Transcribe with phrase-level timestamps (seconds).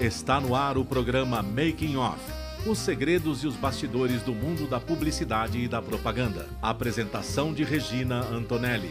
[0.00, 2.18] Está no ar o programa Making Off.
[2.66, 6.48] Os segredos e os bastidores do mundo da publicidade e da propaganda.
[6.62, 8.90] Apresentação de Regina Antonelli.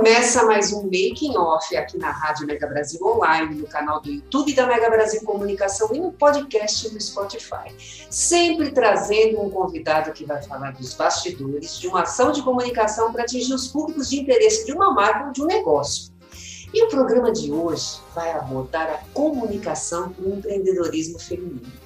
[0.00, 4.54] Começa mais um Making Off aqui na Rádio Mega Brasil Online, no canal do YouTube
[4.54, 7.70] da Mega Brasil Comunicação e no podcast do Spotify.
[8.08, 13.24] Sempre trazendo um convidado que vai falar dos bastidores de uma ação de comunicação para
[13.24, 16.10] atingir os públicos de interesse de uma marca ou de um negócio.
[16.72, 21.79] E o programa de hoje vai abordar a comunicação para o empreendedorismo feminino.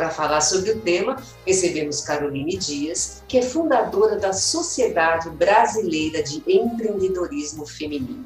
[0.00, 6.42] Para falar sobre o tema, recebemos Caroline Dias, que é fundadora da Sociedade Brasileira de
[6.46, 8.24] Empreendedorismo Feminino.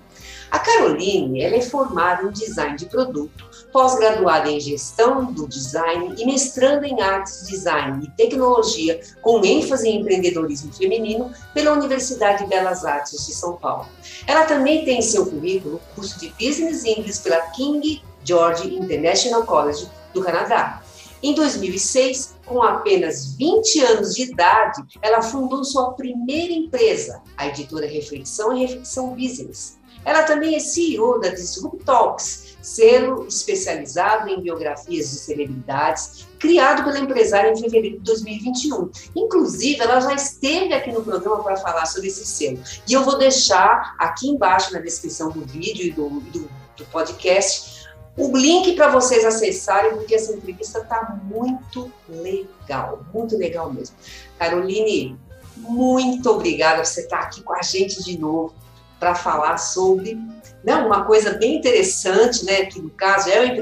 [0.53, 6.25] A Caroline ela é formada em design de produto, pós-graduada em gestão do design e
[6.25, 12.85] mestrando em artes, design e tecnologia, com ênfase em empreendedorismo feminino, pela Universidade de Belas
[12.85, 13.89] Artes de São Paulo.
[14.29, 19.89] Ela também tem em seu currículo curso de Business English pela King George International College
[20.13, 20.84] do Canadá.
[21.25, 27.87] Em 2006, com apenas 20 anos de idade, ela fundou sua primeira empresa, a editora
[27.87, 29.79] Reflexão e Reflexão Business.
[30.05, 36.99] Ela também é CEO da Disrupt Talks, selo especializado em biografias de celebridades, criado pela
[36.99, 38.91] empresária em fevereiro de 2021.
[39.17, 42.59] Inclusive, ela já esteve aqui no programa para falar sobre esse selo.
[42.87, 47.74] E eu vou deixar aqui embaixo na descrição do vídeo e do, do, do podcast
[48.17, 53.97] o link para vocês acessarem, porque essa entrevista está muito legal, muito legal mesmo.
[54.39, 55.19] Caroline,
[55.57, 58.55] muito obrigada por você estar aqui com a gente de novo
[59.01, 60.19] para falar sobre
[60.63, 63.53] né, uma coisa bem interessante, né, que no caso é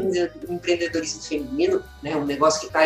[0.48, 2.80] o empreendedorismo feminino, né, um negócio que está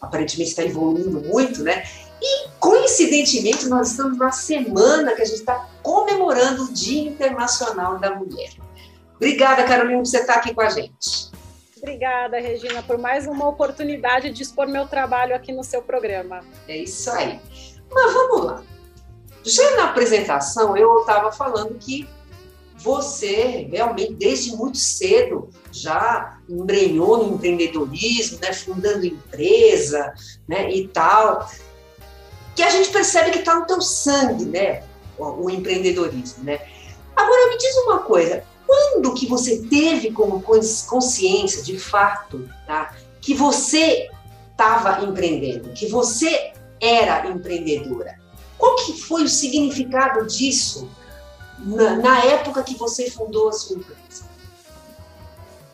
[0.00, 1.84] aparentemente está evoluindo muito, né?
[2.22, 8.14] E coincidentemente nós estamos na semana que a gente está comemorando o Dia Internacional da
[8.14, 8.50] Mulher.
[9.20, 11.30] Obrigada, Carolina, por você estar aqui com a gente.
[11.76, 16.40] Obrigada, Regina, por mais uma oportunidade de expor meu trabalho aqui no seu programa.
[16.66, 17.38] É isso aí.
[17.92, 18.62] Mas vamos lá.
[19.44, 22.08] Já na apresentação, eu estava falando que
[22.78, 30.14] você realmente, desde muito cedo, já embrenhou no empreendedorismo, né, fundando empresa
[30.48, 31.46] né, e tal,
[32.56, 34.82] que a gente percebe que está no teu sangue, né,
[35.18, 36.42] o, o empreendedorismo.
[36.42, 36.58] Né?
[37.14, 43.34] Agora, me diz uma coisa, quando que você teve como consciência, de fato, tá, que
[43.34, 44.08] você
[44.52, 48.16] estava empreendendo, que você era empreendedora?
[48.56, 50.88] Qual que foi o significado disso
[51.58, 54.30] na, na época que você fundou a sua empresa?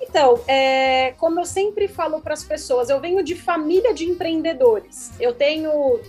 [0.00, 5.10] Então, é, como eu sempre falo para as pessoas, eu venho de família de empreendedores.
[5.20, 6.00] Eu tenho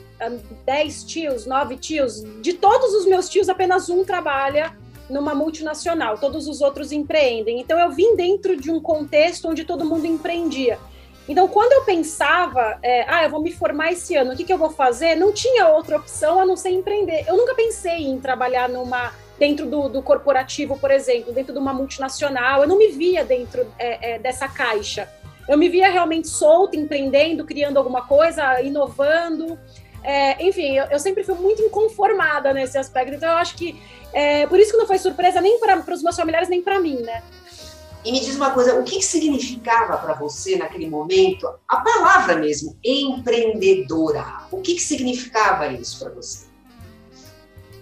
[0.65, 2.23] 10 tios, 9 tios.
[2.41, 4.73] De todos os meus tios, apenas um trabalha
[5.09, 7.59] numa multinacional, todos os outros empreendem.
[7.59, 10.79] Então eu vim dentro de um contexto onde todo mundo empreendia.
[11.29, 14.53] Então, quando eu pensava, é, ah, eu vou me formar esse ano, o que, que
[14.53, 15.16] eu vou fazer?
[15.16, 17.25] Não tinha outra opção a não ser empreender.
[17.28, 21.73] Eu nunca pensei em trabalhar numa dentro do, do corporativo, por exemplo, dentro de uma
[21.73, 22.62] multinacional.
[22.62, 25.09] Eu não me via dentro é, é, dessa caixa.
[25.47, 29.59] Eu me via realmente solta, empreendendo, criando alguma coisa, inovando.
[30.03, 33.13] É, enfim, eu, eu, sempre fui muito inconformada nesse aspecto.
[33.13, 33.80] Então, eu acho que
[34.13, 37.02] é, por isso que não foi surpresa nem para os meus familiares, nem para mim,
[37.02, 37.22] né?
[38.06, 42.78] E me diz uma coisa, o que, significava para você naquele momento a palavra mesmo,
[42.84, 44.44] empreendedora?
[44.50, 46.47] O que, que significava isso para você?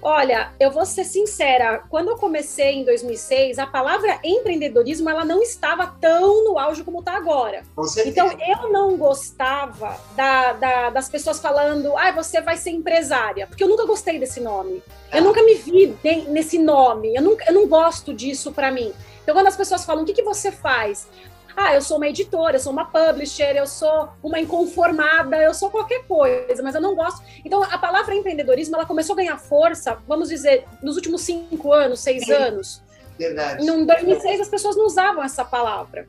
[0.07, 5.41] Olha, eu vou ser sincera, quando eu comecei em 2006, a palavra empreendedorismo ela não
[5.41, 7.63] estava tão no auge como está agora.
[8.05, 13.63] Então eu não gostava da, da, das pessoas falando, ah, você vai ser empresária, porque
[13.63, 14.83] eu nunca gostei desse nome.
[15.11, 15.21] Eu ah.
[15.21, 17.15] nunca me vi nesse nome.
[17.15, 18.93] Eu, nunca, eu não gosto disso para mim.
[19.23, 21.07] Então, quando as pessoas falam, o que, que você faz?
[21.55, 25.69] Ah, eu sou uma editora, eu sou uma publisher, eu sou uma inconformada, eu sou
[25.69, 27.23] qualquer coisa, mas eu não gosto.
[27.45, 32.01] Então, a palavra empreendedorismo, ela começou a ganhar força, vamos dizer, nos últimos cinco anos,
[32.01, 32.81] seis anos.
[33.17, 33.65] Verdade.
[33.65, 36.07] Em 2006, as pessoas não usavam essa palavra.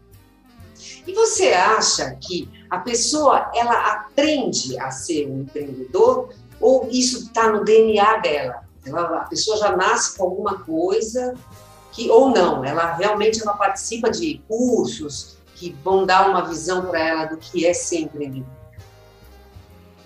[1.07, 7.51] E você acha que a pessoa, ela aprende a ser um empreendedor ou isso está
[7.51, 8.67] no DNA dela?
[8.85, 11.35] Ela, a pessoa já nasce com alguma coisa
[11.93, 17.01] que ou não, ela realmente ela participa de cursos, que vão dar uma visão para
[17.01, 18.47] ela do que é ser empreendedor?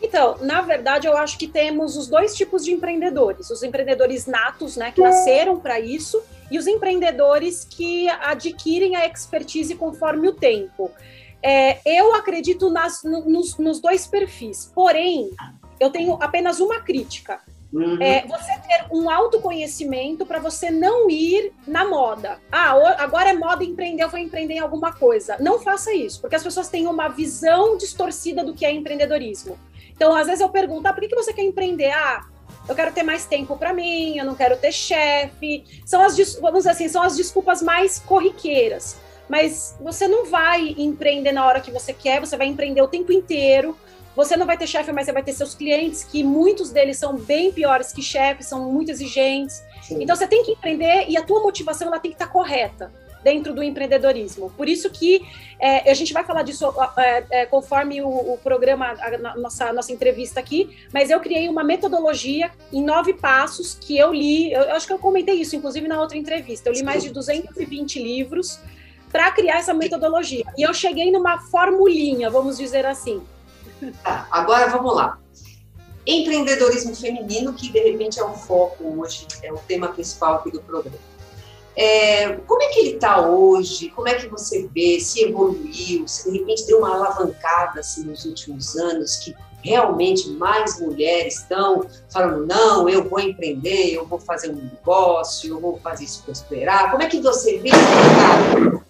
[0.02, 4.76] Então, na verdade, eu acho que temos os dois tipos de empreendedores: os empreendedores natos,
[4.76, 10.91] né, que nasceram para isso, e os empreendedores que adquirem a expertise conforme o tempo.
[11.43, 15.31] É, eu acredito nas, nos, nos dois perfis, porém,
[15.79, 17.41] eu tenho apenas uma crítica.
[17.72, 18.02] Uhum.
[18.02, 22.40] É, você ter um autoconhecimento para você não ir na moda.
[22.50, 25.37] Ah, agora é moda empreender, eu vou empreender em alguma coisa.
[25.38, 29.58] Não faça isso, porque as pessoas têm uma visão distorcida do que é empreendedorismo.
[29.90, 31.90] Então, às vezes eu pergunto, ah, por que, que você quer empreender?
[31.90, 32.25] Ah,
[32.69, 35.64] eu quero ter mais tempo para mim, eu não quero ter chefe.
[35.84, 38.96] São as, vamos assim, são as desculpas mais corriqueiras.
[39.28, 43.12] Mas você não vai empreender na hora que você quer, você vai empreender o tempo
[43.12, 43.76] inteiro
[44.14, 47.16] você não vai ter chefe, mas você vai ter seus clientes, que muitos deles são
[47.16, 49.62] bem piores que chefes, são muito exigentes.
[49.82, 50.02] Sim.
[50.02, 52.92] Então você tem que empreender e a tua motivação ela tem que estar correta
[53.22, 54.50] dentro do empreendedorismo.
[54.56, 55.22] Por isso que
[55.58, 59.72] é, a gente vai falar disso é, é, conforme o, o programa, a, a nossa,
[59.72, 64.62] nossa entrevista aqui, mas eu criei uma metodologia em nove passos que eu li, eu,
[64.62, 66.68] eu acho que eu comentei isso, inclusive, na outra entrevista.
[66.68, 68.58] Eu li mais de 220 livros
[69.12, 70.44] para criar essa metodologia.
[70.56, 73.20] E eu cheguei numa formulinha, vamos dizer assim.
[74.03, 75.19] Tá, agora vamos lá.
[76.06, 80.61] Empreendedorismo feminino, que de repente é o foco hoje, é o tema principal aqui do
[80.61, 80.99] programa.
[81.77, 83.91] É, como é que ele está hoje?
[83.91, 84.99] Como é que você vê?
[85.00, 86.06] Se evoluiu?
[86.06, 91.87] Se de repente deu uma alavancada assim, nos últimos anos, que realmente mais mulheres estão
[92.12, 96.91] falando: não, eu vou empreender, eu vou fazer um negócio, eu vou fazer isso prosperar?
[96.91, 98.85] Como é que você vê esse mercado?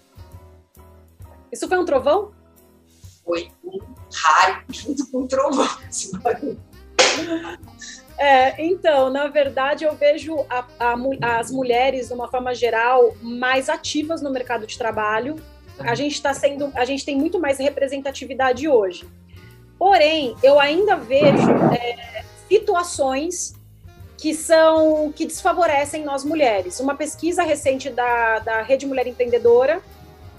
[1.53, 2.33] Isso foi um trovão?
[3.25, 3.79] Foi um
[4.13, 5.69] raio junto com trovão.
[8.21, 13.71] É, então, na verdade, eu vejo a, a, as mulheres, de uma forma geral, mais
[13.71, 15.37] ativas no mercado de trabalho.
[15.79, 19.09] A gente está sendo, a gente tem muito mais representatividade hoje.
[19.79, 23.55] Porém, eu ainda vejo é, situações
[24.19, 26.79] que são que desfavorecem nós mulheres.
[26.79, 29.83] Uma pesquisa recente da, da Rede Mulher Empreendedora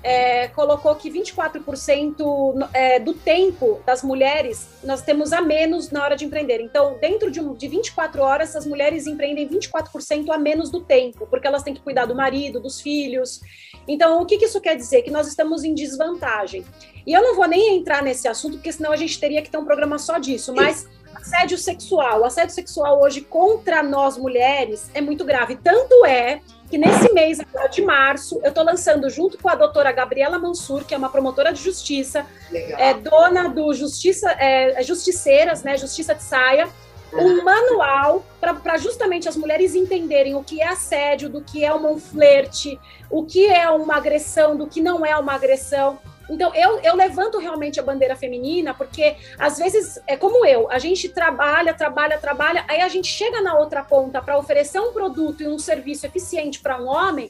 [0.04, 6.16] é, colocou que 24% é, do tempo das mulheres nós temos a menos na hora
[6.16, 6.60] de empreender.
[6.60, 11.28] Então, dentro de, um, de 24 horas, as mulheres empreendem 24% a menos do tempo,
[11.28, 13.42] porque elas têm que cuidar do marido, dos filhos.
[13.88, 15.04] Então, o que, que isso quer dizer?
[15.04, 16.66] Que nós estamos em desvantagem.
[17.06, 19.58] E eu não vou nem entrar nesse assunto, porque senão a gente teria que ter
[19.58, 25.24] um programa só disso, mas assédio sexual, assédio sexual hoje contra nós mulheres é muito
[25.24, 25.56] grave.
[25.56, 29.92] Tanto é que nesse mês agora de março, eu estou lançando junto com a doutora
[29.92, 35.64] Gabriela Mansur, que é uma promotora de justiça, é dona do Justiça, é, é, Justiceiras,
[35.64, 36.70] né, Justiça de Saia,
[37.14, 42.00] um manual para justamente as mulheres entenderem o que é assédio, do que é um
[42.00, 42.80] flerte,
[43.10, 46.00] o que é uma agressão, do que não é uma agressão.
[46.32, 50.80] Então, eu, eu levanto realmente a bandeira feminina, porque às vezes é como eu, a
[50.80, 55.44] gente trabalha, trabalha, trabalha, aí a gente chega na outra ponta para oferecer um produto
[55.44, 57.30] e um serviço eficiente para um homem,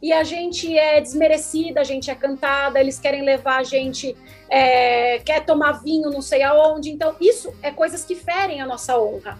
[0.00, 4.16] e a gente é desmerecida, a gente é cantada, eles querem levar a gente,
[4.48, 6.90] é, quer tomar vinho não sei aonde.
[6.90, 9.38] Então, isso é coisas que ferem a nossa honra.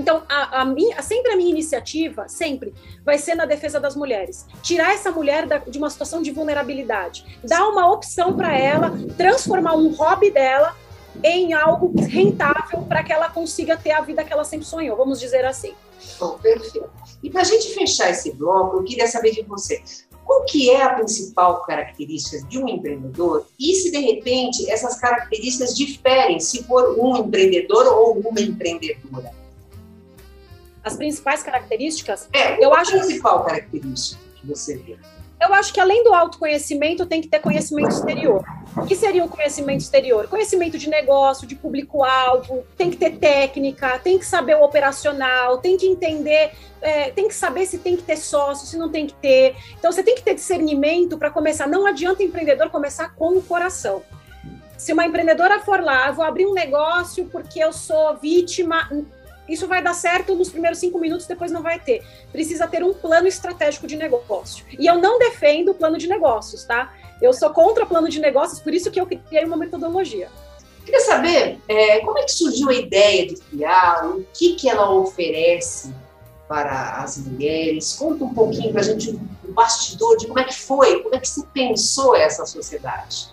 [0.00, 2.72] Então, a, a minha, sempre a minha iniciativa, sempre,
[3.04, 4.46] vai ser na defesa das mulheres.
[4.62, 7.38] Tirar essa mulher da, de uma situação de vulnerabilidade.
[7.44, 10.74] Dar uma opção para ela, transformar um hobby dela
[11.22, 15.20] em algo rentável para que ela consiga ter a vida que ela sempre sonhou, vamos
[15.20, 15.74] dizer assim.
[16.18, 16.88] Bom, perfeito.
[17.22, 19.82] E para a gente fechar esse bloco, eu queria saber de você.
[20.24, 25.76] Qual que é a principal característica de um empreendedor e se de repente essas características
[25.76, 29.39] diferem se for um empreendedor ou uma empreendedora?
[30.90, 32.28] As principais características.
[32.32, 34.96] É, eu acho principal característica que você vê.
[35.40, 38.44] Eu acho que além do autoconhecimento, tem que ter conhecimento exterior.
[38.76, 40.28] O que seria um conhecimento exterior?
[40.28, 45.78] Conhecimento de negócio, de público-alvo, tem que ter técnica, tem que saber o operacional, tem
[45.78, 49.14] que entender, é, tem que saber se tem que ter sócio, se não tem que
[49.14, 49.56] ter.
[49.78, 51.66] Então, você tem que ter discernimento para começar.
[51.66, 54.02] Não adianta o empreendedor começar com o coração.
[54.76, 58.88] Se uma empreendedora for lá, vou abrir um negócio porque eu sou vítima,
[59.52, 62.02] isso vai dar certo nos primeiros cinco minutos, depois não vai ter.
[62.30, 64.64] Precisa ter um plano estratégico de negócio.
[64.78, 66.94] E eu não defendo o plano de negócios, tá?
[67.20, 70.28] Eu sou contra plano de negócios, por isso que eu criei uma metodologia.
[70.84, 74.90] Queria saber é, como é que surgiu a ideia de criar, o que, que ela
[74.90, 75.94] oferece
[76.48, 77.94] para as mulheres.
[77.94, 81.18] Conta um pouquinho para a gente o bastidor de como é que foi, como é
[81.18, 83.28] que se pensou essa sociedade.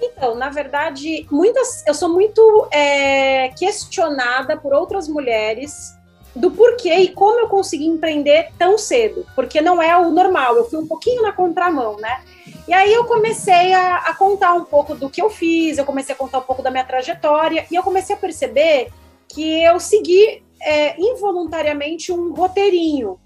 [0.00, 5.94] Então, na verdade, muitas, eu sou muito é, questionada por outras mulheres
[6.34, 10.68] do porquê e como eu consegui empreender tão cedo, porque não é o normal, eu
[10.68, 12.22] fui um pouquinho na contramão, né?
[12.66, 16.14] E aí eu comecei a, a contar um pouco do que eu fiz, eu comecei
[16.14, 18.88] a contar um pouco da minha trajetória, e eu comecei a perceber
[19.28, 23.18] que eu segui é, involuntariamente um roteirinho,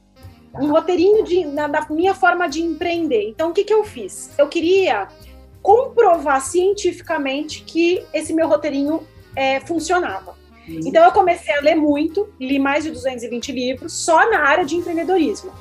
[0.54, 3.28] um roteirinho de, na, da minha forma de empreender.
[3.28, 4.30] Então, o que, que eu fiz?
[4.36, 5.08] Eu queria
[5.62, 10.36] comprovar cientificamente que esse meu roteirinho é, funcionava.
[10.68, 10.80] Uhum.
[10.86, 14.76] Então eu comecei a ler muito, li mais de 220 livros só na área de
[14.76, 15.52] empreendedorismo.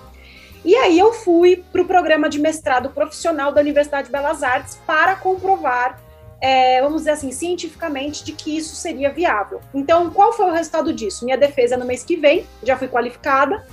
[0.66, 4.77] E aí eu fui para o programa de mestrado profissional da Universidade de Belas Artes
[4.86, 6.01] para comprovar,
[6.42, 9.62] é, vamos dizer assim, cientificamente, de que isso seria viável.
[9.74, 11.24] Então, qual foi o resultado disso?
[11.24, 13.66] Minha defesa no mês que vem, já fui qualificada.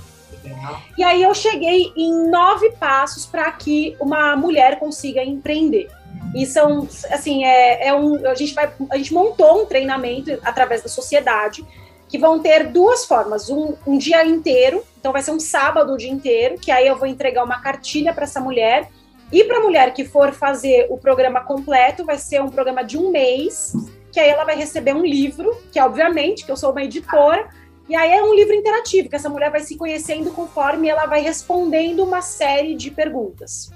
[0.97, 5.89] E aí eu cheguei em nove passos para que uma mulher consiga empreender.
[6.35, 10.81] E são, assim, é, é um, a gente vai, a gente montou um treinamento através
[10.81, 11.65] da sociedade
[12.09, 15.97] que vão ter duas formas, um, um dia inteiro, então vai ser um sábado o
[15.97, 18.89] dia inteiro, que aí eu vou entregar uma cartilha para essa mulher,
[19.31, 22.97] e para a mulher que for fazer o programa completo, vai ser um programa de
[22.97, 23.73] um mês,
[24.11, 27.49] que aí ela vai receber um livro, que obviamente, que eu sou uma editora,
[27.87, 31.21] e aí é um livro interativo, que essa mulher vai se conhecendo conforme ela vai
[31.21, 33.71] respondendo uma série de perguntas.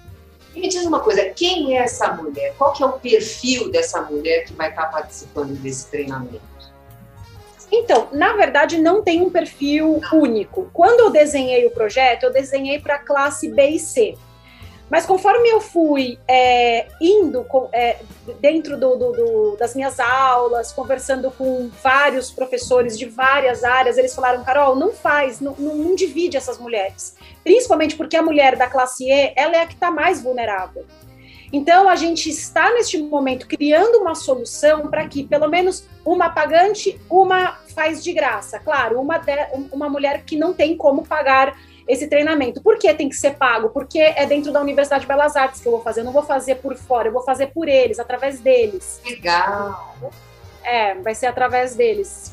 [0.55, 2.53] E me diz uma coisa, quem é essa mulher?
[2.57, 6.41] Qual que é o perfil dessa mulher que vai estar participando desse treinamento?
[7.71, 10.69] Então, na verdade, não tem um perfil único.
[10.73, 14.17] Quando eu desenhei o projeto, eu desenhei para classe B e C.
[14.89, 17.97] Mas conforme eu fui é, indo com, é,
[18.39, 24.15] dentro do, do, do, das minhas aulas, conversando com vários professores de várias áreas, eles
[24.15, 27.15] falaram, Carol, não faz, não, não, não divide essas mulheres.
[27.43, 30.85] Principalmente porque a mulher da classe E, ela é a que está mais vulnerável.
[31.51, 36.99] Então, a gente está neste momento criando uma solução para que pelo menos uma pagante,
[37.09, 38.59] uma faz de graça.
[38.59, 39.33] Claro, uma, de,
[39.71, 41.57] uma mulher que não tem como pagar
[41.89, 42.61] esse treinamento.
[42.61, 43.69] Por que tem que ser pago?
[43.69, 46.21] Porque é dentro da Universidade de Belas Artes que eu vou fazer, eu não vou
[46.21, 49.01] fazer por fora, eu vou fazer por eles, através deles.
[49.03, 49.95] Legal.
[50.63, 52.31] É, vai ser através deles.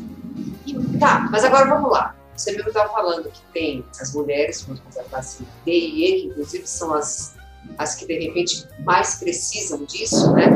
[1.01, 2.15] Tá, mas agora vamos lá.
[2.37, 4.67] Você mesmo estava falando que tem as mulheres,
[4.99, 7.35] a classe D e E, que inclusive são as,
[7.79, 10.49] as que de repente mais precisam disso, né?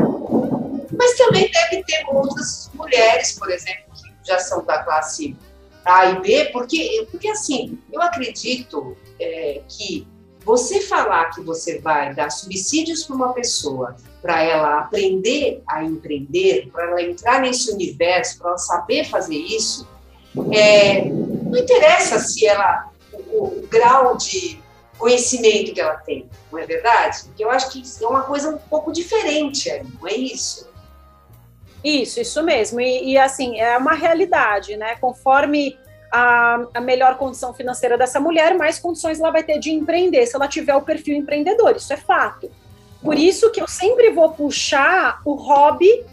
[0.95, 5.35] Mas também deve ter outras mulheres, por exemplo, que já são da classe
[5.85, 10.07] a e B, porque, porque assim, eu acredito é, que
[10.43, 16.69] você falar que você vai dar subsídios para uma pessoa para ela aprender a empreender,
[16.71, 19.87] para ela entrar nesse universo, para ela saber fazer isso,
[20.51, 24.61] é, não interessa se ela o, o, grau de
[24.97, 27.23] conhecimento que ela tem, não é verdade?
[27.25, 29.69] Porque eu acho que é uma coisa um pouco diferente
[29.99, 30.70] não é isso?
[31.83, 32.79] Isso, isso mesmo.
[32.79, 34.95] E, e, assim, é uma realidade, né?
[34.95, 35.77] Conforme
[36.11, 40.35] a, a, melhor condição financeira dessa mulher, mais condições ela vai ter de empreender, se
[40.35, 42.51] ela tiver o perfil empreendedor, isso é fato.
[43.01, 46.05] Por isso que eu sempre vou puxar o hobby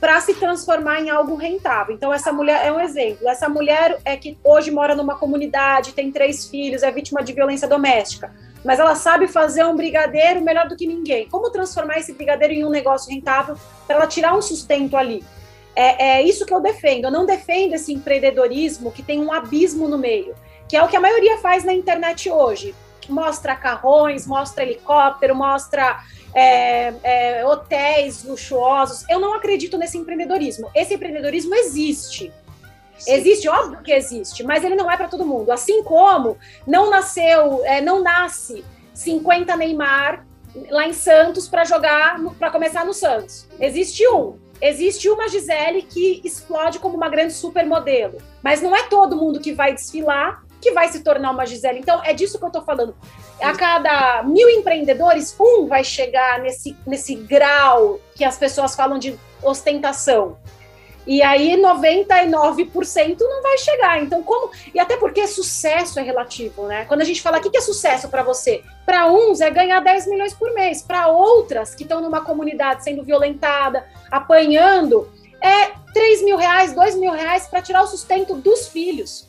[0.00, 1.94] para se transformar em algo rentável.
[1.94, 3.28] Então, essa mulher é um exemplo.
[3.28, 7.68] Essa mulher é que hoje mora numa comunidade, tem três filhos, é vítima de violência
[7.68, 8.32] doméstica
[8.64, 11.28] mas ela sabe fazer um brigadeiro melhor do que ninguém.
[11.28, 15.24] Como transformar esse brigadeiro em um negócio rentável para ela tirar um sustento ali?
[15.74, 17.06] É, é, isso que eu defendo.
[17.06, 20.34] Eu não defendo esse empreendedorismo que tem um abismo no meio,
[20.68, 22.74] que é o que a maioria faz na internet hoje.
[23.08, 26.00] Mostra carrões, mostra helicóptero, mostra
[26.34, 29.04] é, é, hotéis luxuosos.
[29.08, 30.70] Eu não acredito nesse empreendedorismo.
[30.74, 32.32] Esse empreendedorismo existe.
[32.98, 33.12] Sim.
[33.14, 35.50] Existe, óbvio que existe, mas ele não é para todo mundo.
[35.50, 40.26] Assim como não nasceu, é, não nasce 50 Neymar
[40.70, 43.48] lá em Santos para jogar, para começar no Santos.
[43.58, 44.38] Existe um.
[44.60, 49.52] Existe uma Gisele que explode como uma grande supermodelo, mas não é todo mundo que
[49.52, 51.80] vai desfilar que vai se tornar uma Gisele.
[51.80, 52.94] Então, é disso que eu estou falando.
[53.40, 59.18] A cada mil empreendedores, um vai chegar nesse, nesse grau que as pessoas falam de
[59.42, 60.38] ostentação.
[61.06, 64.02] E aí 99% não vai chegar.
[64.02, 64.50] Então, como.
[64.72, 66.84] E até porque sucesso é relativo, né?
[66.84, 68.62] Quando a gente fala o que é sucesso para você?
[68.86, 70.82] Para uns é ganhar 10 milhões por mês.
[70.82, 77.12] Para outras que estão numa comunidade sendo violentada, apanhando, é 3 mil reais, 2 mil
[77.12, 79.28] reais para tirar o sustento dos filhos.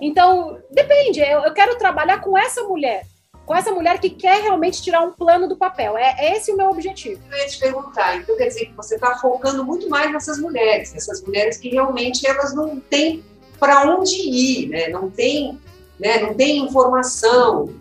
[0.00, 1.20] Então, depende.
[1.20, 3.04] Eu, eu quero trabalhar com essa mulher
[3.44, 5.96] com essa mulher que quer realmente tirar um plano do papel.
[5.96, 7.20] É, é esse o meu objetivo.
[7.30, 10.94] Eu ia te perguntar, então quer dizer que você está focando muito mais nessas mulheres,
[10.94, 13.24] essas mulheres que realmente elas não têm
[13.58, 14.88] para onde ir, né?
[14.88, 15.58] Não tem,
[15.98, 16.18] né?
[16.22, 17.74] Não tem informação,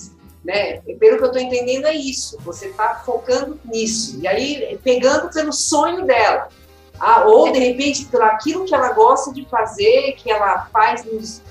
[0.43, 0.79] né?
[0.99, 2.37] Pelo que eu estou entendendo é isso.
[2.43, 6.49] Você está focando nisso e aí pegando pelo sonho dela.
[6.99, 11.41] Ah, ou de repente pelo aquilo que ela gosta de fazer, que ela faz nos,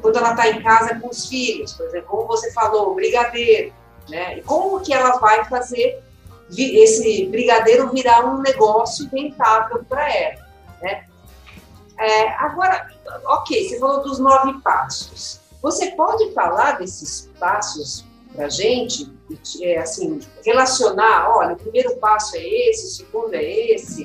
[0.00, 3.72] quando ela está em casa com os filhos, por exemplo, como você falou, brigadeiro,
[4.08, 4.38] né?
[4.38, 6.02] E como que ela vai fazer
[6.56, 10.46] esse brigadeiro virar um negócio rentável para ela,
[10.80, 11.04] né?
[11.98, 12.88] É, agora,
[13.24, 15.40] ok, você falou dos nove passos.
[15.62, 18.04] Você pode falar desses passos
[18.34, 19.10] para gente,
[19.62, 24.04] é, assim, relacionar, olha, o primeiro passo é esse, o segundo é esse?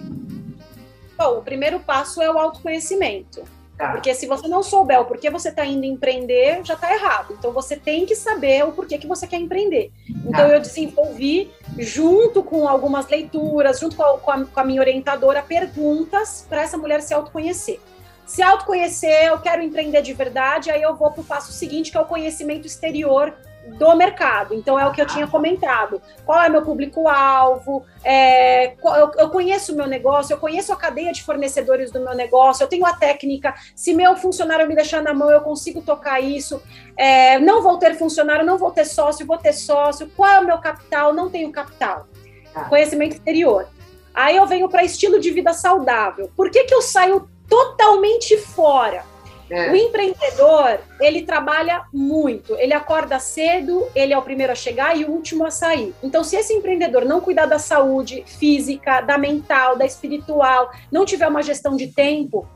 [1.18, 3.44] Bom, o primeiro passo é o autoconhecimento.
[3.82, 3.94] Tá.
[3.94, 7.36] Porque se você não souber o porquê você está indo empreender, já está errado.
[7.40, 9.92] Então você tem que saber o porquê que você quer empreender.
[10.08, 10.50] Então tá.
[10.50, 15.42] eu desenvolvi, junto com algumas leituras, junto com a, com a, com a minha orientadora,
[15.42, 17.80] perguntas para essa mulher se autoconhecer.
[18.24, 21.98] Se autoconhecer, eu quero empreender de verdade, aí eu vou para o passo seguinte, que
[21.98, 23.34] é o conhecimento exterior
[23.68, 24.53] do mercado.
[24.53, 26.01] Então é o que eu tinha comentado.
[26.25, 27.86] Qual é meu público-alvo?
[28.03, 32.15] É, eu, eu, conheço o meu negócio, eu conheço a cadeia de fornecedores do meu
[32.15, 33.53] negócio, eu tenho a técnica.
[33.75, 36.62] Se meu funcionário me deixar na mão, eu consigo tocar isso.
[36.98, 40.10] É, não vou ter funcionário, não vou ter sócio, vou ter sócio.
[40.15, 41.13] Qual é o meu capital?
[41.13, 42.08] Não tenho capital.
[42.53, 42.65] Ah.
[42.65, 43.68] Conhecimento exterior.
[44.13, 46.30] Aí eu venho para estilo de vida saudável.
[46.36, 49.11] Por que, que eu saio totalmente fora?
[49.51, 49.70] É.
[49.70, 55.03] O empreendedor, ele trabalha muito, ele acorda cedo, ele é o primeiro a chegar e
[55.03, 55.93] o último a sair.
[56.01, 61.27] Então, se esse empreendedor não cuidar da saúde física, da mental, da espiritual, não tiver
[61.27, 62.48] uma gestão de tempo,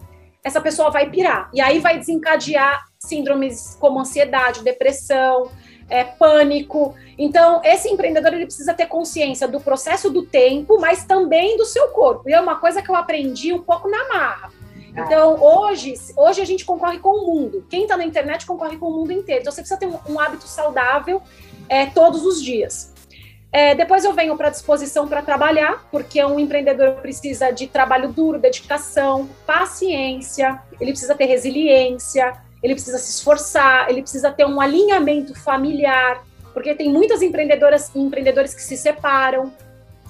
[0.41, 1.49] essa pessoa vai pirar.
[1.53, 5.51] E aí vai desencadear síndromes como ansiedade, depressão,
[5.89, 6.95] é, pânico.
[7.17, 11.89] Então, esse empreendedor ele precisa ter consciência do processo do tempo, mas também do seu
[11.89, 12.29] corpo.
[12.29, 14.49] E é uma coisa que eu aprendi um pouco na marra.
[14.97, 17.65] Então, hoje, hoje a gente concorre com o mundo.
[17.69, 19.41] Quem está na internet concorre com o mundo inteiro.
[19.41, 21.21] Então, você precisa ter um, um hábito saudável
[21.67, 22.93] é, todos os dias.
[23.51, 28.37] É, depois eu venho para disposição para trabalhar, porque um empreendedor precisa de trabalho duro,
[28.37, 35.33] dedicação, paciência, ele precisa ter resiliência, ele precisa se esforçar, ele precisa ter um alinhamento
[35.33, 36.21] familiar,
[36.53, 39.53] porque tem muitas empreendedoras e empreendedores que se separam,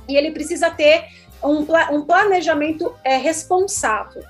[0.07, 1.05] e ele precisa ter
[1.43, 4.23] um, um planejamento é, responsável.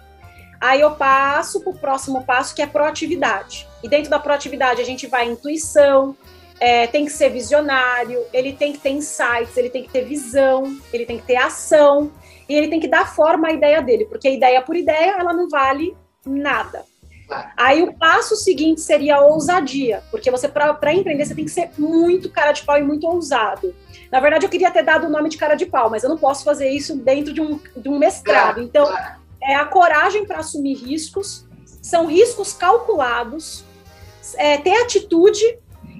[0.59, 3.67] Aí eu passo para o próximo passo, que é proatividade.
[3.83, 6.15] E dentro da proatividade a gente vai intuição,
[6.59, 10.77] é, tem que ser visionário, ele tem que ter insights, ele tem que ter visão,
[10.93, 12.11] ele tem que ter ação,
[12.47, 15.49] e ele tem que dar forma à ideia dele, porque ideia por ideia ela não
[15.49, 15.95] vale
[16.25, 16.85] nada.
[17.57, 21.71] Aí o passo seguinte seria a ousadia, porque você, para empreender, você tem que ser
[21.77, 23.73] muito cara de pau e muito ousado.
[24.11, 26.17] Na verdade, eu queria ter dado o nome de cara de pau, mas eu não
[26.17, 28.61] posso fazer isso dentro de um, de um mestrado.
[28.61, 28.93] Então,
[29.45, 31.45] é a coragem para assumir riscos,
[31.81, 33.63] são riscos calculados,
[34.37, 35.43] é, ter atitude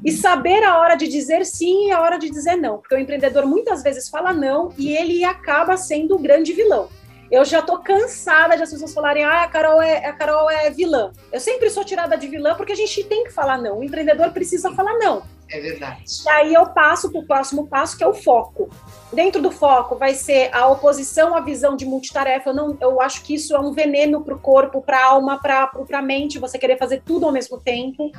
[0.03, 2.99] e saber a hora de dizer sim e a hora de dizer não, porque o
[2.99, 6.89] empreendedor muitas vezes fala não e ele acaba sendo o grande vilão.
[7.31, 10.69] Eu já tô cansada de as pessoas falarem, ah, a Carol é, a Carol é
[10.69, 11.11] vilã.
[11.31, 13.79] Eu sempre sou tirada de vilã porque a gente tem que falar não.
[13.79, 15.23] O empreendedor precisa falar não.
[15.49, 16.03] É verdade.
[16.25, 18.69] E aí eu passo para o próximo passo, que é o foco.
[19.13, 22.49] Dentro do foco vai ser a oposição à visão de multitarefa.
[22.49, 25.39] Eu, não, eu acho que isso é um veneno para o corpo, para a alma,
[25.39, 28.11] para a mente, você querer fazer tudo ao mesmo tempo.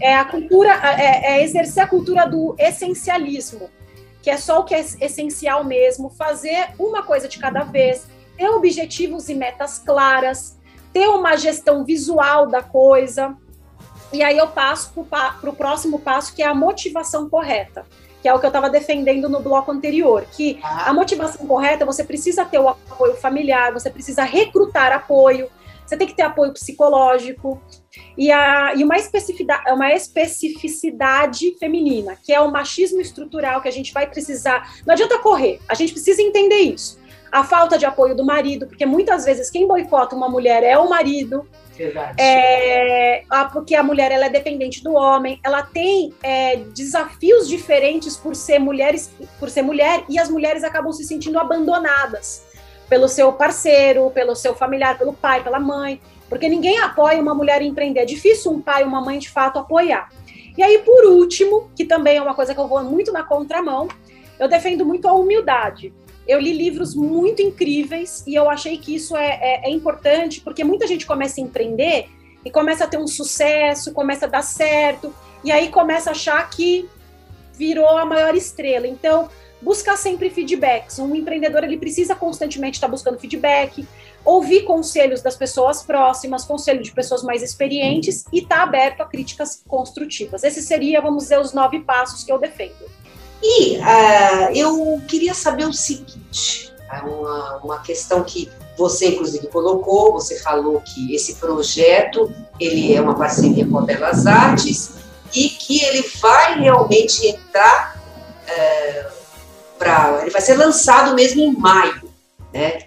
[0.00, 3.70] É a cultura, é, é exercer a cultura do essencialismo,
[4.20, 8.48] que é só o que é essencial mesmo, fazer uma coisa de cada vez, ter
[8.48, 10.58] objetivos e metas claras,
[10.92, 13.36] ter uma gestão visual da coisa
[14.12, 17.84] e aí eu passo para o próximo passo, que é a motivação correta,
[18.22, 22.04] que é o que eu estava defendendo no bloco anterior, que a motivação correta, você
[22.04, 25.48] precisa ter o apoio familiar, você precisa recrutar apoio,
[25.84, 27.60] você tem que ter apoio psicológico
[28.16, 33.72] e, a, e uma, especificidade, uma especificidade feminina, que é o machismo estrutural que a
[33.72, 34.76] gente vai precisar.
[34.84, 36.98] Não adianta correr, a gente precisa entender isso.
[37.30, 40.88] A falta de apoio do marido, porque muitas vezes quem boicota uma mulher é o
[40.88, 41.46] marido,
[42.18, 48.34] é, porque a mulher ela é dependente do homem, ela tem é, desafios diferentes por
[48.34, 52.44] ser mulheres, por ser mulher, e as mulheres acabam se sentindo abandonadas
[52.88, 57.60] pelo seu parceiro, pelo seu familiar, pelo pai, pela mãe, porque ninguém apoia uma mulher
[57.62, 58.00] empreender.
[58.00, 60.08] É difícil um pai, uma mãe de fato apoiar.
[60.56, 63.88] E aí, por último, que também é uma coisa que eu vou muito na contramão,
[64.38, 65.92] eu defendo muito a humildade.
[66.26, 70.64] Eu li livros muito incríveis e eu achei que isso é, é, é, importante, porque
[70.64, 72.08] muita gente começa a empreender
[72.44, 76.48] e começa a ter um sucesso, começa a dar certo, e aí começa a achar
[76.50, 76.88] que
[77.54, 78.86] virou a maior estrela.
[78.86, 79.28] Então,
[79.60, 80.98] buscar sempre feedbacks.
[80.98, 83.86] Um empreendedor ele precisa constantemente estar buscando feedback,
[84.24, 89.06] ouvir conselhos das pessoas próximas, conselho de pessoas mais experientes e estar tá aberto a
[89.06, 90.42] críticas construtivas.
[90.42, 92.90] Esse seria, vamos dizer, os nove passos que eu defendo.
[93.42, 100.12] E uh, eu queria saber o seguinte, é uma, uma questão que você inclusive colocou,
[100.12, 104.94] você falou que esse projeto ele é uma parceria com a Belas Artes
[105.34, 108.00] e que ele vai realmente entrar
[108.46, 109.06] é,
[109.78, 112.10] para ele vai ser lançado mesmo em maio,
[112.52, 112.80] né?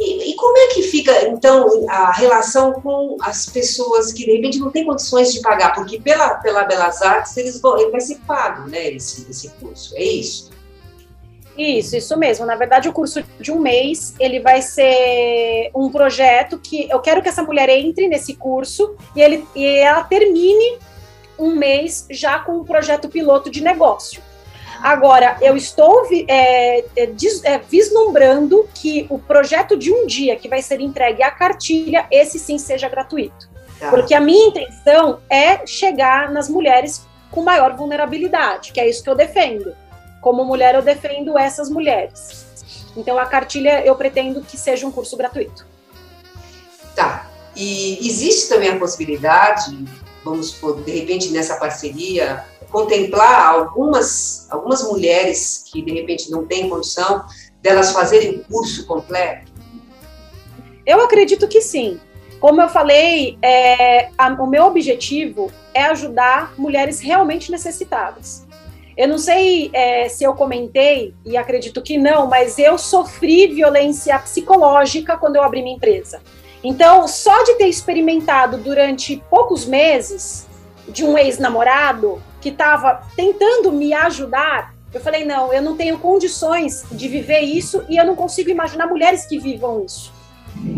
[0.00, 4.58] E, e, como é que fica, então, a relação com as pessoas que, de repente,
[4.58, 5.74] não têm condições de pagar?
[5.74, 9.94] Porque pela, pela Belas Artes, eles vão, ele vai ser pago, né, esse, esse curso,
[9.96, 10.50] é isso?
[11.56, 12.46] Isso, isso mesmo.
[12.46, 17.22] Na verdade, o curso de um mês, ele vai ser um projeto que eu quero
[17.22, 20.78] que essa mulher entre nesse curso e, ele, e ela termine
[21.38, 24.22] um mês já com um projeto piloto de negócio.
[24.82, 27.08] Agora, eu estou é, é,
[27.44, 32.36] é, vislumbrando que o projeto de um dia que vai ser entregue à cartilha, esse
[32.36, 33.48] sim seja gratuito.
[33.78, 33.90] Tá.
[33.90, 39.08] Porque a minha intenção é chegar nas mulheres com maior vulnerabilidade, que é isso que
[39.08, 39.72] eu defendo.
[40.20, 42.44] Como mulher, eu defendo essas mulheres.
[42.96, 45.64] Então, a cartilha eu pretendo que seja um curso gratuito.
[46.96, 47.30] Tá.
[47.54, 49.78] E existe também a possibilidade,
[50.24, 57.24] vamos de repente nessa parceria, contemplar algumas, algumas mulheres que de repente não têm condição
[57.60, 59.52] delas fazerem o curso completo?
[60.84, 62.00] Eu acredito que sim.
[62.40, 68.44] Como eu falei, é, a, o meu objetivo é ajudar mulheres realmente necessitadas.
[68.96, 74.18] Eu não sei é, se eu comentei, e acredito que não, mas eu sofri violência
[74.18, 76.20] psicológica quando eu abri minha empresa.
[76.64, 80.46] Então, só de ter experimentado durante poucos meses
[80.88, 86.84] de um ex-namorado, que estava tentando me ajudar, eu falei: não, eu não tenho condições
[86.90, 90.12] de viver isso e eu não consigo imaginar mulheres que vivam isso.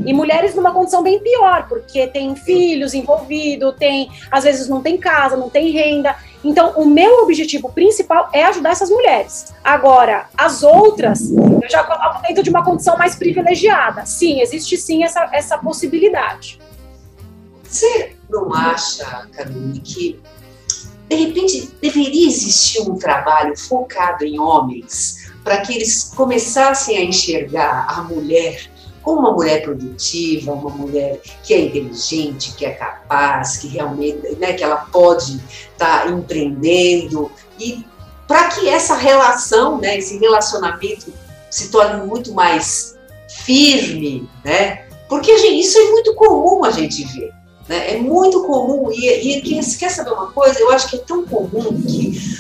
[0.07, 4.97] E mulheres numa condição bem pior, porque tem filhos envolvidos, tem, às vezes não tem
[4.97, 6.17] casa, não tem renda.
[6.45, 9.53] Então, o meu objetivo principal é ajudar essas mulheres.
[9.65, 14.05] Agora, as outras, eu já coloco dentro de uma condição mais privilegiada.
[14.05, 16.61] Sim, existe sim essa, essa possibilidade.
[17.63, 20.21] Você não acha, Camille, que
[21.09, 27.87] de repente, deveria existir um trabalho focado em homens para que eles começassem a enxergar
[27.89, 28.71] a mulher
[29.05, 34.55] como uma mulher produtiva, uma mulher que é inteligente, que é capaz, que realmente, né,
[34.55, 35.41] que ela pode
[35.73, 37.85] estar tá empreendendo e
[38.27, 41.13] para que essa relação, né, esse relacionamento
[41.51, 42.97] se torne muito mais
[43.29, 44.87] firme, né?
[45.09, 47.31] Porque gente, isso é muito comum a gente ver.
[47.69, 47.95] Né?
[47.95, 49.43] É muito comum, e, e
[49.79, 50.59] quer saber uma coisa?
[50.59, 52.34] Eu acho que é tão comum que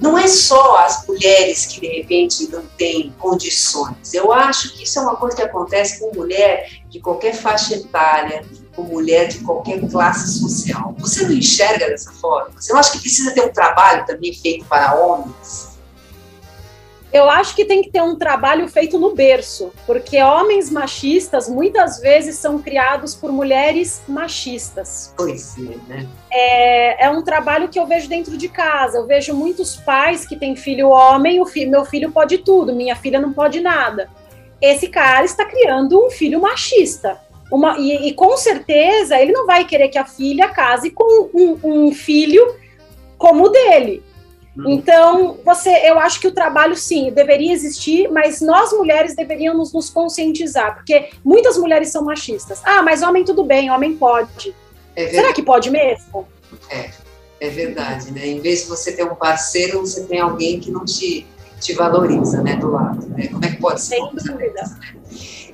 [0.00, 4.12] não é só as mulheres que de repente não têm condições.
[4.12, 8.44] Eu acho que isso é uma coisa que acontece com mulher de qualquer faixa etária,
[8.74, 10.94] com mulher de qualquer classe social.
[10.98, 12.50] Você não enxerga dessa forma?
[12.60, 15.65] Você não acha que precisa ter um trabalho também feito para homens?
[17.16, 21.98] Eu acho que tem que ter um trabalho feito no berço, porque homens machistas muitas
[21.98, 25.14] vezes são criados por mulheres machistas.
[25.16, 26.06] Pois é, né?
[26.30, 28.98] É, é um trabalho que eu vejo dentro de casa.
[28.98, 32.94] Eu vejo muitos pais que têm filho homem, o filho, meu filho pode tudo, minha
[32.94, 34.10] filha não pode nada.
[34.60, 37.18] Esse cara está criando um filho machista.
[37.50, 41.58] Uma, e, e com certeza ele não vai querer que a filha case com um,
[41.62, 42.54] um filho
[43.16, 44.02] como o dele.
[44.56, 44.70] Uhum.
[44.70, 49.90] Então, você, eu acho que o trabalho sim deveria existir, mas nós mulheres deveríamos nos
[49.90, 52.60] conscientizar, porque muitas mulheres são machistas.
[52.64, 54.54] Ah, mas homem tudo bem, homem pode.
[54.94, 56.26] É Será que pode mesmo?
[56.70, 56.90] É,
[57.40, 58.26] é verdade, né?
[58.26, 61.26] Em vez de você ter um parceiro, você tem alguém que não te,
[61.60, 63.06] te valoriza, né, do lado.
[63.08, 63.28] Né?
[63.28, 63.96] Como é que pode ser?
[63.96, 64.62] Sem dúvida.
[64.62, 64.96] Né?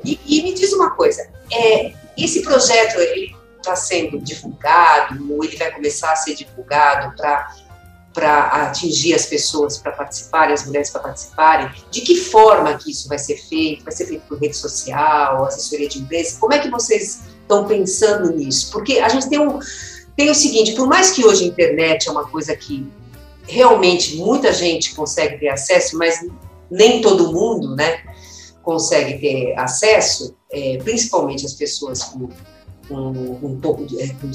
[0.05, 5.57] E, e, me diz uma coisa, é, esse projeto ele está sendo divulgado, ou ele
[5.57, 7.55] vai começar a ser divulgado para
[8.13, 11.71] para atingir as pessoas para participarem, as mulheres para participarem?
[11.91, 13.85] De que forma que isso vai ser feito?
[13.85, 16.39] Vai ser feito por rede social, assessoria de imprensa?
[16.39, 18.71] Como é que vocês estão pensando nisso?
[18.71, 19.59] Porque a gente tem, um,
[20.17, 22.87] tem o seguinte, por mais que hoje a internet é uma coisa que
[23.47, 26.25] realmente muita gente consegue ter acesso, mas
[26.71, 28.03] nem todo mundo, né,
[28.63, 32.29] consegue ter acesso, é, principalmente as pessoas com,
[32.89, 34.31] com, pouco, é, com,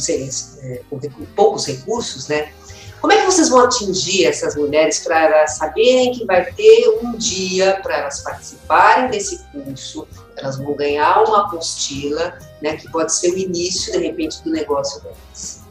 [0.61, 2.51] é, com poucos recursos, né,
[2.99, 7.15] como é que vocês vão atingir essas mulheres para elas saberem que vai ter um
[7.15, 10.07] dia para elas participarem desse curso?
[10.35, 15.01] Elas vão ganhar uma apostila, né, que pode ser o início, de repente, do negócio
[15.01, 15.67] delas.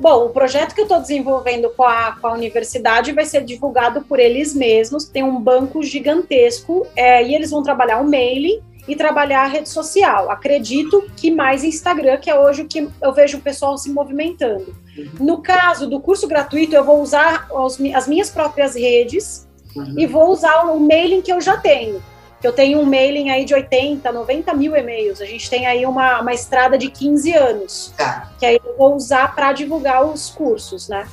[0.00, 4.02] Bom, o projeto que eu estou desenvolvendo com a, com a universidade vai ser divulgado
[4.02, 5.04] por eles mesmos.
[5.04, 9.68] Tem um banco gigantesco é, e eles vão trabalhar o mailing e trabalhar a rede
[9.68, 10.30] social.
[10.30, 14.74] Acredito que mais Instagram, que é hoje o que eu vejo o pessoal se movimentando.
[14.96, 15.10] Uhum.
[15.20, 17.46] No caso do curso gratuito, eu vou usar
[17.94, 19.46] as minhas próprias redes
[19.76, 19.94] uhum.
[19.98, 22.02] e vou usar o mailing que eu já tenho.
[22.42, 25.20] Eu tenho um mailing aí de 80, 90 mil e-mails.
[25.20, 27.92] A gente tem aí uma, uma estrada de 15 anos.
[27.96, 28.30] Tá.
[28.38, 31.06] Que aí eu vou usar para divulgar os cursos, né?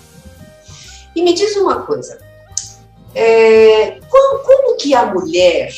[1.15, 2.19] E me diz uma coisa.
[3.13, 5.71] É, como, como que a mulher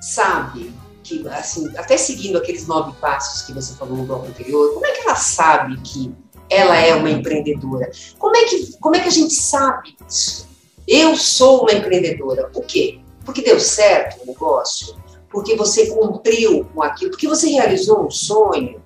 [0.00, 0.81] sabe
[1.18, 4.92] que, assim, até seguindo aqueles nove passos que você falou no bloco anterior, como é
[4.92, 6.14] que ela sabe que
[6.50, 7.90] ela é uma empreendedora?
[8.18, 10.48] Como é que, como é que a gente sabe isso?
[10.86, 12.50] Eu sou uma empreendedora.
[12.54, 13.02] O quê?
[13.24, 14.96] porque deu certo o negócio,
[15.30, 18.82] porque você cumpriu com aquilo, porque você realizou um sonho.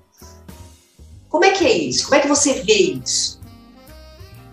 [1.29, 2.05] Como é que é isso?
[2.05, 3.41] Como é que você vê isso?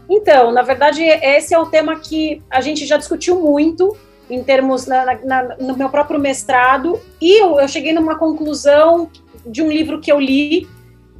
[0.09, 3.97] Então, na verdade, esse é o tema que a gente já discutiu muito
[4.29, 9.11] em termos na, na, no meu próprio mestrado e eu, eu cheguei numa conclusão
[9.47, 10.67] de um livro que eu li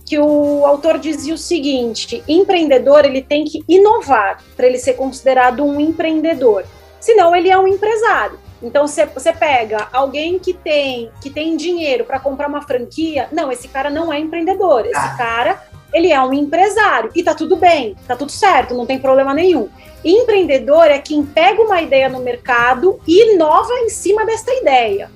[0.07, 5.65] que o autor dizia o seguinte: empreendedor ele tem que inovar para ele ser considerado
[5.65, 6.65] um empreendedor.
[7.01, 8.39] Senão ele é um empresário.
[8.63, 13.53] Então você, você pega alguém que tem que tem dinheiro para comprar uma franquia, não,
[13.53, 14.87] esse cara não é empreendedor.
[14.87, 15.17] Esse ah.
[15.17, 15.63] cara
[15.95, 19.69] ele é um empresário e tá tudo bem, tá tudo certo, não tem problema nenhum.
[20.05, 25.11] Empreendedor é quem pega uma ideia no mercado e inova em cima desta ideia.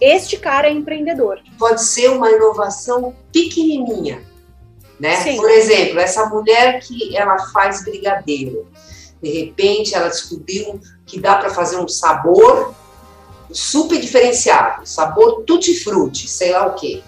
[0.00, 1.38] Este cara é empreendedor.
[1.56, 4.22] Pode ser uma inovação pequenininha,
[4.98, 5.16] né?
[5.16, 5.36] Sim.
[5.36, 8.66] Por exemplo, essa mulher que ela faz brigadeiro.
[9.22, 12.74] De repente, ela descobriu que dá para fazer um sabor
[13.50, 17.02] super diferenciado, sabor tutti-frutti, sei lá o quê.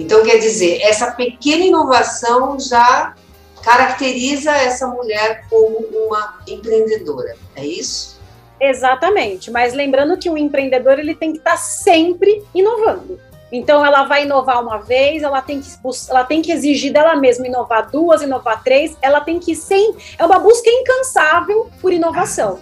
[0.00, 3.14] Então, quer dizer, essa pequena inovação já
[3.62, 8.18] caracteriza essa mulher como uma empreendedora, é isso?
[8.58, 13.20] Exatamente, mas lembrando que o empreendedor ele tem que estar sempre inovando.
[13.52, 15.68] Então ela vai inovar uma vez, ela tem que
[16.08, 20.24] ela tem que exigir dela mesma inovar duas, inovar três, ela tem que sem é
[20.24, 22.60] uma busca incansável por inovação.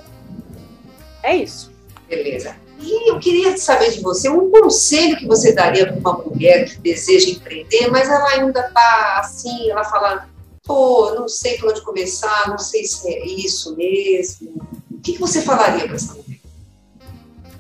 [1.23, 1.73] É isso.
[2.09, 2.57] Beleza.
[2.81, 6.79] E eu queria saber de você um conselho que você daria para uma mulher que
[6.79, 10.29] deseja empreender, mas ela ainda está assim, ela fala,
[10.63, 14.53] pô, não sei por onde começar, não sei se é isso mesmo.
[14.91, 16.39] O que, que você falaria para essa mulher?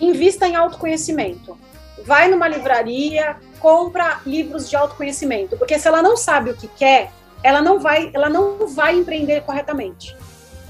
[0.01, 1.59] Invista em autoconhecimento.
[2.05, 7.13] Vai numa livraria, compra livros de autoconhecimento, porque se ela não sabe o que quer,
[7.43, 10.17] ela não vai, ela não vai empreender corretamente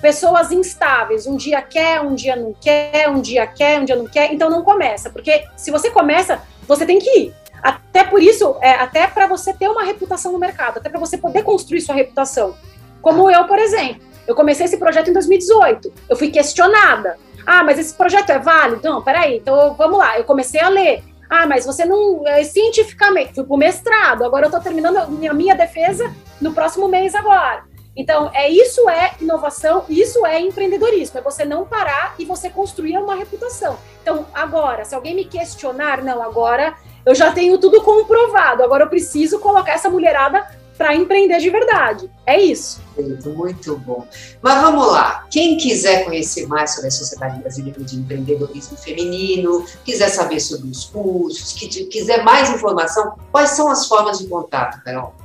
[0.01, 4.07] pessoas instáveis, um dia quer, um dia não quer, um dia quer, um dia não
[4.07, 7.35] quer, então não começa, porque se você começa, você tem que ir.
[7.63, 11.19] Até por isso, é, até para você ter uma reputação no mercado, até para você
[11.19, 12.55] poder construir sua reputação.
[13.03, 17.17] Como eu, por exemplo, eu comecei esse projeto em 2018, eu fui questionada.
[17.47, 18.83] Ah, mas esse projeto é válido?
[18.85, 20.19] Não, peraí, então vamos lá.
[20.19, 21.03] Eu comecei a ler.
[21.31, 22.27] Ah, mas você não.
[22.27, 26.89] É, cientificamente, fui para o mestrado, agora eu estou terminando a minha defesa no próximo
[26.89, 27.65] mês agora.
[27.99, 32.97] Então, é isso é inovação, isso é empreendedorismo, é você não parar e você construir
[32.97, 33.77] uma reputação.
[34.01, 38.89] Então, agora, se alguém me questionar, não, agora eu já tenho tudo comprovado, agora eu
[38.89, 42.09] preciso colocar essa mulherada para empreender de verdade.
[42.25, 42.81] É isso.
[42.97, 44.07] Muito, muito bom.
[44.41, 45.27] Mas vamos lá.
[45.29, 50.85] Quem quiser conhecer mais sobre a Sociedade Brasileira de Empreendedorismo Feminino, quiser saber sobre os
[50.85, 55.17] cursos, quiser mais informação, quais são as formas de contato, Carol?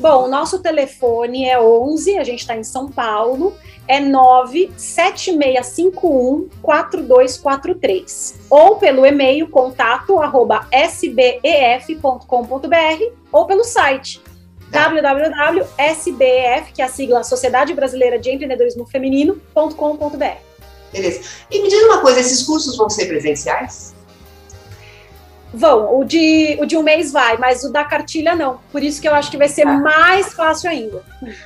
[0.00, 3.54] Bom, o nosso telefone é 11, a gente está em São Paulo,
[3.86, 12.24] é 97651 4243 ou pelo e-mail contato arroba sbef.com.br
[13.30, 14.22] ou pelo site
[14.72, 14.88] tá.
[14.88, 20.38] www.sbef, que é a sigla Sociedade Brasileira de Empreendedorismo Feminino.com.br.
[20.90, 21.20] Beleza.
[21.50, 23.94] E me diz uma coisa, esses cursos vão ser presenciais?
[25.52, 28.60] Vão, o de, o de um mês vai, mas o da cartilha não.
[28.70, 29.78] Por isso que eu acho que vai ser ah.
[29.78, 31.02] mais fácil ainda.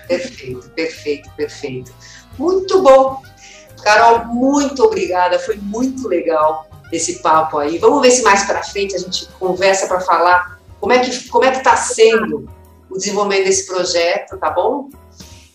[0.07, 1.93] Perfeito, perfeito, perfeito.
[2.39, 3.23] Muito bom.
[3.83, 5.39] Carol, muito obrigada.
[5.39, 7.79] Foi muito legal esse papo aí.
[7.79, 11.45] Vamos ver se mais para frente a gente conversa para falar como é que como
[11.45, 12.49] é que está sendo
[12.91, 14.91] o desenvolvimento desse projeto, tá bom?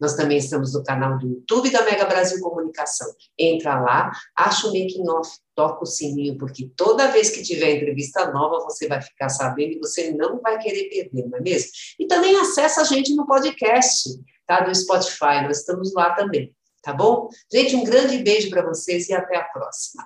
[0.00, 3.12] Nós também estamos no canal do YouTube da Mega Brasil Comunicação.
[3.38, 8.30] Entra lá, acha o Making Off toca o sininho, porque toda vez que tiver entrevista
[8.32, 11.70] nova, você vai ficar sabendo e você não vai querer perder, não é mesmo?
[11.98, 14.10] E também acessa a gente no podcast,
[14.46, 14.60] tá?
[14.60, 17.28] Do Spotify, nós estamos lá também, tá bom?
[17.52, 20.04] Gente, um grande beijo para vocês e até a próxima.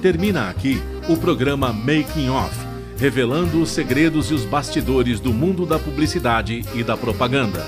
[0.00, 2.56] Termina aqui o programa Making Off,
[2.96, 7.64] revelando os segredos e os bastidores do mundo da publicidade e da propaganda.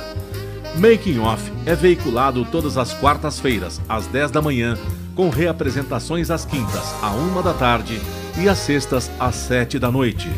[0.77, 4.79] Making Off é veiculado todas as quartas-feiras, às 10 da manhã,
[5.15, 8.01] com reapresentações às quintas, à 1 da tarde
[8.39, 10.31] e às sextas, às 7 da noite.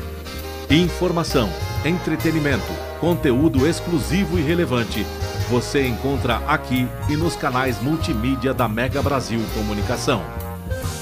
[0.68, 1.48] Informação,
[1.84, 5.06] entretenimento, conteúdo exclusivo e relevante
[5.48, 10.22] você encontra aqui e nos canais multimídia da Mega Brasil Comunicação.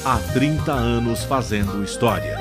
[0.05, 2.37] Há 30 anos fazendo história.